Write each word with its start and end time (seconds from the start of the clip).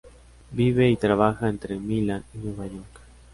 Vive 0.51 0.89
y 0.89 0.95
trabaja 0.97 1.47
entre 1.47 1.77
Milán 1.77 2.25
y 2.33 2.39
Nueva 2.39 2.65
York. 2.65 3.01